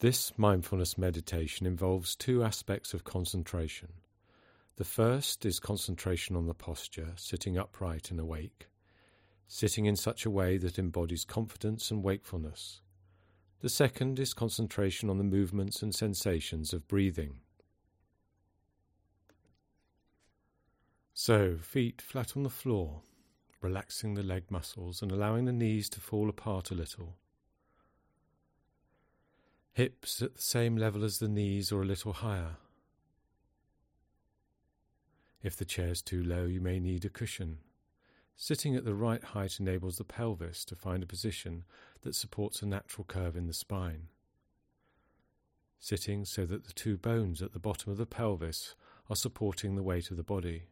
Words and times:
This 0.00 0.32
mindfulness 0.38 0.96
meditation 0.96 1.66
involves 1.66 2.16
two 2.16 2.42
aspects 2.42 2.94
of 2.94 3.04
concentration. 3.04 3.88
The 4.76 4.84
first 4.84 5.44
is 5.44 5.60
concentration 5.60 6.36
on 6.36 6.46
the 6.46 6.54
posture, 6.54 7.12
sitting 7.16 7.58
upright 7.58 8.10
and 8.10 8.18
awake, 8.18 8.68
sitting 9.46 9.84
in 9.84 9.96
such 9.96 10.24
a 10.24 10.30
way 10.30 10.56
that 10.56 10.78
embodies 10.78 11.26
confidence 11.26 11.90
and 11.90 12.02
wakefulness. 12.02 12.80
The 13.60 13.68
second 13.68 14.18
is 14.18 14.32
concentration 14.32 15.10
on 15.10 15.18
the 15.18 15.24
movements 15.24 15.82
and 15.82 15.94
sensations 15.94 16.72
of 16.72 16.88
breathing. 16.88 17.34
So, 21.12 21.58
feet 21.58 22.00
flat 22.00 22.38
on 22.38 22.42
the 22.42 22.48
floor, 22.48 23.02
relaxing 23.60 24.14
the 24.14 24.22
leg 24.22 24.50
muscles 24.50 25.02
and 25.02 25.12
allowing 25.12 25.44
the 25.44 25.52
knees 25.52 25.90
to 25.90 26.00
fall 26.00 26.30
apart 26.30 26.70
a 26.70 26.74
little. 26.74 27.18
Hips 29.72 30.20
at 30.20 30.34
the 30.34 30.42
same 30.42 30.76
level 30.76 31.04
as 31.04 31.18
the 31.18 31.28
knees 31.28 31.70
or 31.70 31.82
a 31.82 31.86
little 31.86 32.12
higher. 32.12 32.56
If 35.42 35.56
the 35.56 35.64
chair 35.64 35.88
is 35.88 36.02
too 36.02 36.22
low, 36.22 36.44
you 36.44 36.60
may 36.60 36.80
need 36.80 37.04
a 37.04 37.08
cushion. 37.08 37.58
Sitting 38.36 38.74
at 38.74 38.84
the 38.84 38.94
right 38.94 39.22
height 39.22 39.60
enables 39.60 39.98
the 39.98 40.04
pelvis 40.04 40.64
to 40.66 40.74
find 40.74 41.02
a 41.02 41.06
position 41.06 41.64
that 42.02 42.14
supports 42.14 42.62
a 42.62 42.66
natural 42.66 43.04
curve 43.04 43.36
in 43.36 43.46
the 43.46 43.52
spine. 43.52 44.08
Sitting 45.78 46.24
so 46.24 46.44
that 46.46 46.64
the 46.64 46.72
two 46.72 46.96
bones 46.96 47.40
at 47.40 47.52
the 47.52 47.58
bottom 47.58 47.92
of 47.92 47.98
the 47.98 48.06
pelvis 48.06 48.74
are 49.08 49.16
supporting 49.16 49.76
the 49.76 49.82
weight 49.82 50.10
of 50.10 50.16
the 50.16 50.22
body. 50.22 50.64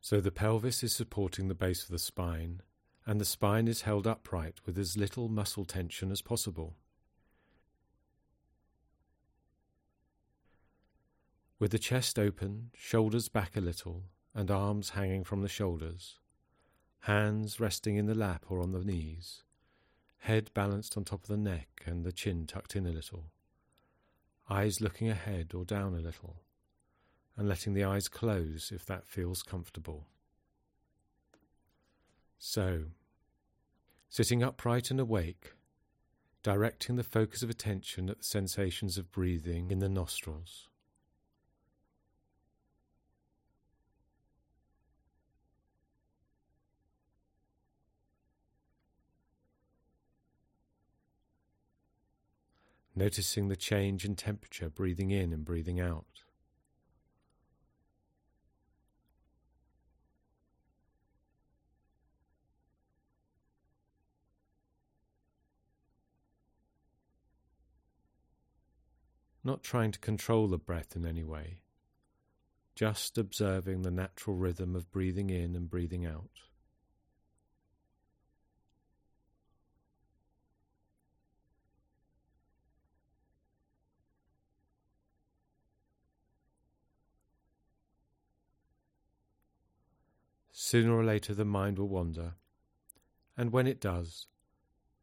So 0.00 0.20
the 0.20 0.30
pelvis 0.30 0.82
is 0.82 0.94
supporting 0.94 1.48
the 1.48 1.54
base 1.54 1.84
of 1.84 1.90
the 1.90 1.98
spine, 1.98 2.62
and 3.06 3.20
the 3.20 3.24
spine 3.24 3.66
is 3.66 3.82
held 3.82 4.06
upright 4.06 4.56
with 4.66 4.78
as 4.78 4.96
little 4.96 5.28
muscle 5.28 5.64
tension 5.64 6.10
as 6.10 6.22
possible. 6.22 6.76
With 11.58 11.72
the 11.72 11.78
chest 11.78 12.18
open, 12.18 12.70
shoulders 12.74 13.28
back 13.28 13.56
a 13.56 13.60
little, 13.60 14.04
and 14.34 14.50
arms 14.50 14.90
hanging 14.90 15.24
from 15.24 15.42
the 15.42 15.48
shoulders, 15.48 16.18
hands 17.00 17.60
resting 17.60 17.96
in 17.96 18.06
the 18.06 18.14
lap 18.14 18.46
or 18.48 18.60
on 18.60 18.72
the 18.72 18.84
knees, 18.84 19.42
head 20.18 20.50
balanced 20.54 20.96
on 20.96 21.04
top 21.04 21.22
of 21.22 21.28
the 21.28 21.36
neck 21.36 21.82
and 21.86 22.04
the 22.04 22.12
chin 22.12 22.46
tucked 22.46 22.76
in 22.76 22.86
a 22.86 22.92
little, 22.92 23.32
eyes 24.48 24.80
looking 24.80 25.08
ahead 25.08 25.52
or 25.54 25.64
down 25.64 25.94
a 25.94 26.00
little 26.00 26.42
and 27.36 27.48
letting 27.48 27.74
the 27.74 27.84
eyes 27.84 28.08
close 28.08 28.70
if 28.74 28.84
that 28.84 29.08
feels 29.08 29.42
comfortable. 29.42 30.06
So, 32.42 32.84
sitting 34.08 34.42
upright 34.42 34.90
and 34.90 34.98
awake, 34.98 35.52
directing 36.42 36.96
the 36.96 37.04
focus 37.04 37.42
of 37.42 37.50
attention 37.50 38.08
at 38.08 38.18
the 38.20 38.24
sensations 38.24 38.96
of 38.96 39.12
breathing 39.12 39.70
in 39.70 39.78
the 39.78 39.90
nostrils. 39.90 40.68
Noticing 52.96 53.48
the 53.48 53.54
change 53.56 54.06
in 54.06 54.16
temperature 54.16 54.70
breathing 54.70 55.10
in 55.10 55.34
and 55.34 55.44
breathing 55.44 55.78
out. 55.78 56.22
Not 69.42 69.62
trying 69.62 69.92
to 69.92 69.98
control 69.98 70.48
the 70.48 70.58
breath 70.58 70.94
in 70.94 71.06
any 71.06 71.24
way, 71.24 71.62
just 72.74 73.16
observing 73.16 73.82
the 73.82 73.90
natural 73.90 74.36
rhythm 74.36 74.76
of 74.76 74.90
breathing 74.90 75.30
in 75.30 75.54
and 75.56 75.70
breathing 75.70 76.06
out. 76.06 76.30
Sooner 90.52 90.92
or 90.92 91.02
later, 91.02 91.34
the 91.34 91.44
mind 91.44 91.78
will 91.78 91.88
wander, 91.88 92.34
and 93.36 93.50
when 93.50 93.66
it 93.66 93.80
does, 93.80 94.26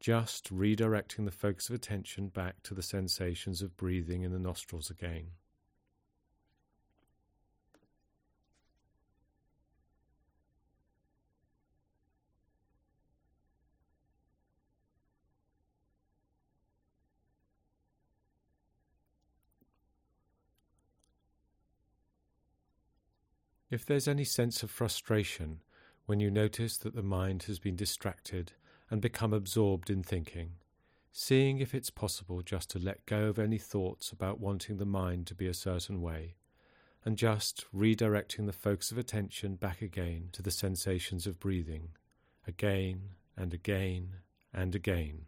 just 0.00 0.52
redirecting 0.52 1.24
the 1.24 1.30
focus 1.30 1.68
of 1.68 1.74
attention 1.74 2.28
back 2.28 2.62
to 2.62 2.74
the 2.74 2.82
sensations 2.82 3.62
of 3.62 3.76
breathing 3.76 4.22
in 4.22 4.32
the 4.32 4.38
nostrils 4.38 4.90
again. 4.90 5.30
If 23.68 23.84
there's 23.84 24.06
any 24.06 24.24
sense 24.24 24.62
of 24.62 24.70
frustration 24.70 25.60
when 26.06 26.20
you 26.20 26.30
notice 26.30 26.76
that 26.78 26.94
the 26.94 27.02
mind 27.02 27.42
has 27.44 27.58
been 27.58 27.74
distracted 27.74 28.52
and 28.90 29.00
become 29.00 29.32
absorbed 29.32 29.90
in 29.90 30.02
thinking, 30.02 30.52
seeing 31.12 31.58
if 31.58 31.74
it's 31.74 31.90
possible 31.90 32.42
just 32.42 32.70
to 32.70 32.78
let 32.78 33.06
go 33.06 33.24
of 33.24 33.38
any 33.38 33.58
thoughts 33.58 34.12
about 34.12 34.40
wanting 34.40 34.76
the 34.76 34.84
mind 34.84 35.26
to 35.26 35.34
be 35.34 35.46
a 35.46 35.54
certain 35.54 36.00
way, 36.00 36.34
and 37.04 37.16
just 37.16 37.64
redirecting 37.74 38.46
the 38.46 38.52
focus 38.52 38.90
of 38.90 38.98
attention 38.98 39.54
back 39.54 39.80
again 39.80 40.28
to 40.32 40.42
the 40.42 40.50
sensations 40.50 41.26
of 41.26 41.40
breathing, 41.40 41.90
again 42.46 43.10
and 43.36 43.54
again 43.54 44.16
and 44.52 44.74
again. 44.74 45.26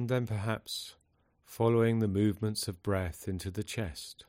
And 0.00 0.08
then 0.08 0.26
perhaps 0.26 0.94
following 1.44 1.98
the 1.98 2.08
movements 2.08 2.66
of 2.68 2.82
breath 2.82 3.28
into 3.28 3.50
the 3.50 3.62
chest, 3.62 4.24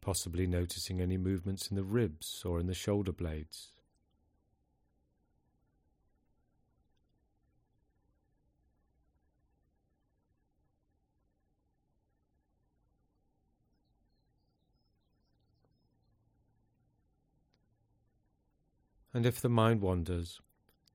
possibly 0.00 0.46
noticing 0.46 0.98
any 0.98 1.18
movements 1.18 1.66
in 1.68 1.76
the 1.76 1.84
ribs 1.84 2.42
or 2.46 2.58
in 2.58 2.66
the 2.66 2.72
shoulder 2.72 3.12
blades. 3.12 3.72
And 19.12 19.26
if 19.26 19.38
the 19.38 19.50
mind 19.50 19.82
wanders, 19.82 20.40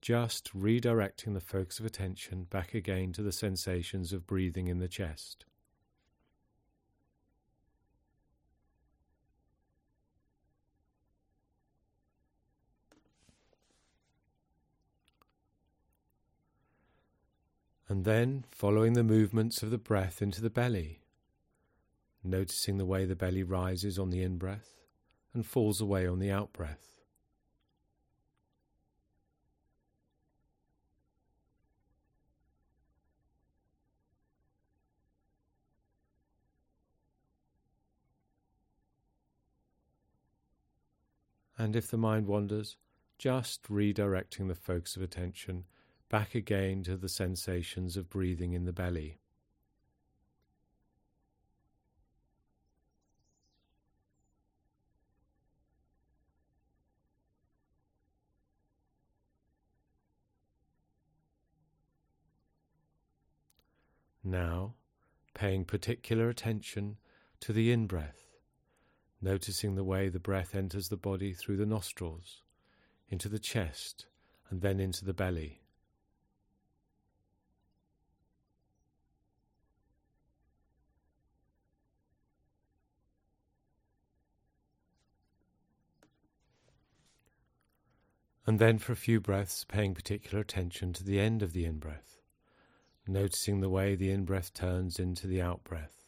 just 0.03 0.53
redirecting 0.53 1.33
the 1.33 1.39
focus 1.39 1.79
of 1.79 1.85
attention 1.85 2.43
back 2.43 2.73
again 2.73 3.13
to 3.13 3.21
the 3.21 3.31
sensations 3.31 4.11
of 4.11 4.27
breathing 4.27 4.67
in 4.67 4.79
the 4.79 4.89
chest. 4.89 5.45
And 17.87 18.03
then 18.03 18.43
following 18.49 18.93
the 18.93 19.03
movements 19.03 19.63
of 19.63 19.71
the 19.71 19.77
breath 19.77 20.21
into 20.21 20.41
the 20.41 20.49
belly, 20.49 20.99
noticing 22.21 22.77
the 22.77 22.85
way 22.85 23.05
the 23.05 23.15
belly 23.15 23.43
rises 23.43 23.97
on 23.97 24.09
the 24.09 24.21
in 24.21 24.37
breath 24.37 24.81
and 25.33 25.45
falls 25.45 25.79
away 25.79 26.05
on 26.05 26.19
the 26.19 26.29
out 26.29 26.51
breath. 26.51 26.92
And 41.57 41.75
if 41.75 41.87
the 41.87 41.97
mind 41.97 42.27
wanders, 42.27 42.77
just 43.17 43.63
redirecting 43.63 44.47
the 44.47 44.55
focus 44.55 44.95
of 44.95 45.01
attention 45.01 45.65
back 46.09 46.35
again 46.35 46.83
to 46.83 46.95
the 46.95 47.09
sensations 47.09 47.97
of 47.97 48.09
breathing 48.09 48.53
in 48.53 48.65
the 48.65 48.73
belly. 48.73 49.17
Now, 64.23 64.75
paying 65.33 65.65
particular 65.65 66.29
attention 66.29 66.97
to 67.41 67.51
the 67.51 67.71
in 67.71 67.87
breath, 67.87 68.22
noticing 69.23 69.75
the 69.75 69.83
way 69.83 70.09
the 70.09 70.19
breath 70.19 70.53
enters 70.53 70.89
the 70.89 70.97
body 70.97 71.33
through 71.33 71.55
the 71.55 71.65
nostrils, 71.65 72.41
into 73.09 73.29
the 73.29 73.39
chest, 73.39 74.05
and 74.49 74.61
then 74.61 74.79
into 74.79 75.05
the 75.05 75.13
belly. 75.13 75.61
And 88.45 88.59
then 88.59 88.77
for 88.77 88.91
a 88.91 88.97
few 88.97 89.21
breaths, 89.21 89.63
paying 89.63 89.93
particular 89.93 90.41
attention 90.41 90.91
to 90.93 91.03
the 91.03 91.17
end 91.17 91.41
of 91.41 91.53
the 91.53 91.63
in 91.63 91.79
breath, 91.79 92.19
noticing 93.07 93.61
the 93.61 93.69
way 93.69 93.95
the 93.95 94.11
in 94.11 94.25
breath 94.25 94.53
turns 94.53 94.99
into 94.99 95.27
the 95.27 95.41
out 95.41 95.63
breath. 95.63 96.02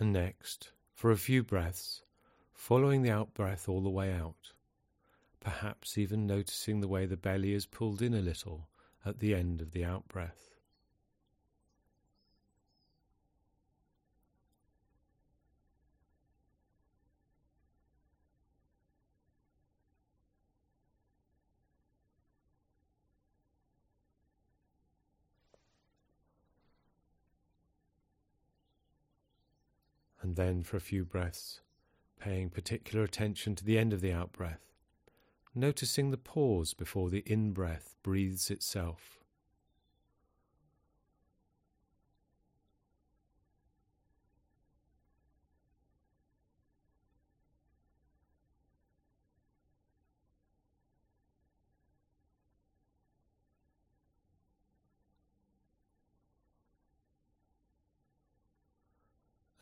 And 0.00 0.12
next, 0.12 0.72
for 0.92 1.12
a 1.12 1.16
few 1.16 1.44
breaths, 1.44 2.02
following 2.52 3.02
the 3.02 3.12
out 3.12 3.32
breath 3.34 3.68
all 3.68 3.82
the 3.82 3.88
way 3.88 4.12
out 4.12 4.52
perhaps 5.40 5.96
even 5.96 6.26
noticing 6.26 6.80
the 6.80 6.88
way 6.88 7.06
the 7.06 7.16
belly 7.16 7.54
is 7.54 7.66
pulled 7.66 8.02
in 8.02 8.14
a 8.14 8.20
little 8.20 8.68
at 9.04 9.18
the 9.18 9.34
end 9.34 9.60
of 9.60 9.72
the 9.72 9.84
out 9.84 10.06
breath. 10.06 10.59
And 30.22 30.36
then 30.36 30.62
for 30.62 30.76
a 30.76 30.80
few 30.80 31.04
breaths, 31.04 31.60
paying 32.20 32.50
particular 32.50 33.04
attention 33.04 33.54
to 33.56 33.64
the 33.64 33.78
end 33.78 33.92
of 33.92 34.00
the 34.00 34.12
out 34.12 34.32
breath 34.32 34.70
noticing 35.54 36.10
the 36.10 36.16
pause 36.16 36.74
before 36.74 37.10
the 37.10 37.22
in 37.26 37.52
breath 37.52 37.96
breathes 38.02 38.50
itself. 38.50 39.19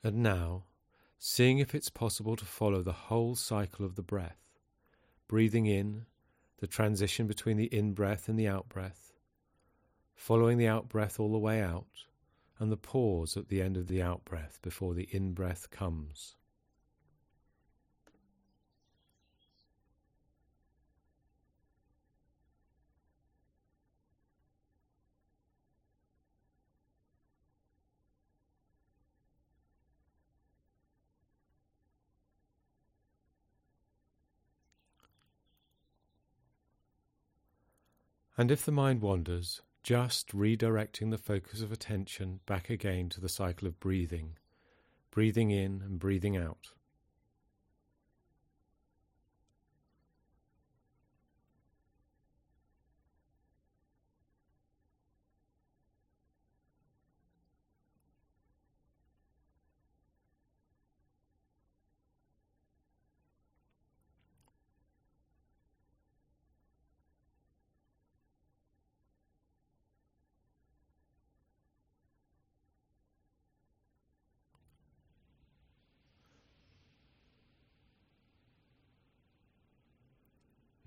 And 0.03 0.23
now, 0.23 0.65
seeing 1.19 1.59
if 1.59 1.75
it's 1.75 1.91
possible 1.91 2.37
to 2.37 2.45
follow 2.45 2.83
the 2.83 2.93
whole 2.93 3.35
cycle 3.35 3.85
of 3.85 3.97
the 3.97 4.03
breath 4.03 4.39
breathing 5.27 5.67
in, 5.67 6.07
the 6.59 6.67
transition 6.67 7.27
between 7.27 7.57
the 7.57 7.67
in 7.67 7.93
breath 7.93 8.29
and 8.29 8.39
the 8.39 8.49
out 8.49 8.69
breath, 8.69 9.13
following 10.15 10.59
the 10.59 10.67
out 10.67 10.89
breath 10.89 11.21
all 11.21 11.31
the 11.31 11.39
way 11.39 11.61
out, 11.61 12.07
and 12.59 12.73
the 12.73 12.77
pause 12.77 13.37
at 13.37 13.49
the 13.49 13.61
end 13.61 13.77
of 13.77 13.87
the 13.87 14.03
out 14.03 14.25
breath 14.25 14.59
before 14.63 14.95
the 14.95 15.09
in 15.13 15.33
breath 15.33 15.71
comes. 15.71 16.35
And 38.39 38.53
if 38.53 38.65
the 38.65 38.71
mind 38.71 39.03
wanders, 39.03 39.63
just 39.83 40.29
redirecting 40.29 41.11
the 41.11 41.19
focus 41.19 41.61
of 41.61 41.73
attention 41.73 42.39
back 42.47 42.71
again 42.71 43.09
to 43.09 43.21
the 43.21 43.29
cycle 43.29 43.67
of 43.67 43.81
breathing, 43.81 44.37
breathing 45.11 45.51
in 45.51 45.83
and 45.83 45.99
breathing 45.99 46.37
out. 46.37 46.69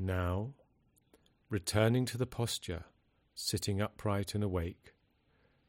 Now, 0.03 0.56
returning 1.48 2.06
to 2.06 2.18
the 2.18 2.25
posture, 2.25 2.86
sitting 3.36 3.80
upright 3.80 4.33
and 4.33 4.44
awake, 4.44 4.95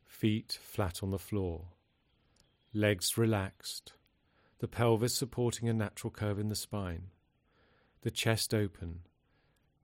feet 0.06 0.58
flat 0.62 1.02
on 1.02 1.10
the 1.10 1.18
floor, 1.18 1.66
legs 2.72 3.18
relaxed, 3.18 3.92
the 4.58 4.68
pelvis 4.68 5.14
supporting 5.14 5.68
a 5.68 5.74
natural 5.74 6.10
curve 6.10 6.38
in 6.38 6.48
the 6.48 6.56
spine, 6.56 7.08
the 8.00 8.10
chest 8.10 8.54
open, 8.54 9.00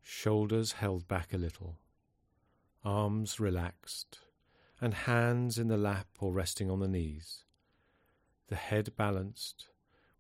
shoulders 0.01 0.73
held 0.73 1.07
back 1.07 1.35
a 1.35 1.37
little, 1.37 1.77
arms 2.83 3.39
relaxed, 3.39 4.21
and 4.81 4.95
hands 4.95 5.59
in 5.59 5.69
the 5.69 5.77
lap 5.77 6.09
or 6.21 6.33
resting 6.33 6.71
on 6.71 6.81
the 6.81 6.89
knees, 6.89 7.45
the 8.47 8.57
head 8.57 8.97
balanced 8.97 9.69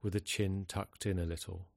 with 0.02 0.12
the 0.12 0.20
chin 0.20 0.66
tucked 0.68 1.06
in 1.06 1.18
a 1.18 1.24
little. 1.24 1.70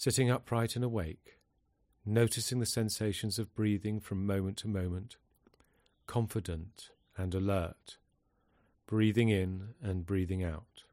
Sitting 0.00 0.30
upright 0.30 0.76
and 0.76 0.82
awake, 0.82 1.36
noticing 2.06 2.58
the 2.58 2.64
sensations 2.64 3.38
of 3.38 3.54
breathing 3.54 4.00
from 4.00 4.24
moment 4.24 4.56
to 4.56 4.66
moment, 4.66 5.18
confident 6.06 6.88
and 7.18 7.34
alert, 7.34 7.98
breathing 8.86 9.28
in 9.28 9.74
and 9.82 10.06
breathing 10.06 10.42
out. 10.42 10.84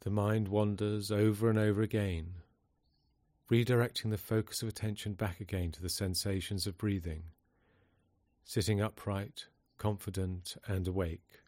The 0.00 0.10
mind 0.10 0.48
wanders 0.48 1.12
over 1.12 1.48
and 1.48 1.60
over 1.60 1.80
again, 1.80 2.38
redirecting 3.48 4.10
the 4.10 4.18
focus 4.18 4.62
of 4.62 4.68
attention 4.68 5.12
back 5.12 5.38
again 5.38 5.70
to 5.70 5.80
the 5.80 5.88
sensations 5.88 6.66
of 6.66 6.76
breathing, 6.76 7.22
sitting 8.44 8.80
upright 8.80 9.46
confident, 9.82 10.56
and 10.68 10.86
awake. 10.86 11.40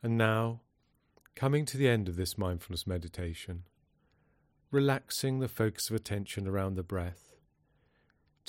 And 0.00 0.16
now, 0.16 0.60
coming 1.34 1.64
to 1.64 1.76
the 1.76 1.88
end 1.88 2.08
of 2.08 2.14
this 2.14 2.38
mindfulness 2.38 2.86
meditation, 2.86 3.64
relaxing 4.70 5.40
the 5.40 5.48
focus 5.48 5.90
of 5.90 5.96
attention 5.96 6.46
around 6.46 6.76
the 6.76 6.84
breath, 6.84 7.29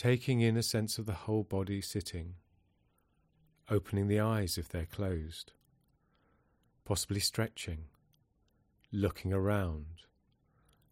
taking 0.02 0.42
in 0.42 0.58
a 0.58 0.64
sense 0.64 0.98
of 0.98 1.06
the 1.06 1.14
whole 1.14 1.44
body 1.44 1.80
sitting, 1.80 2.34
opening 3.70 4.08
the 4.08 4.20
eyes 4.20 4.58
if 4.58 4.68
they're 4.68 4.88
closed, 4.88 5.52
possibly 6.84 7.20
stretching, 7.20 7.84
looking 8.92 9.32
around, 9.32 10.02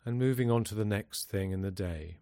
and 0.06 0.20
moving 0.20 0.52
on 0.52 0.64
to 0.64 0.76
the 0.76 0.86
next 0.86 1.28
thing 1.28 1.50
in 1.50 1.64
the 1.64 1.72
day. 1.72 2.20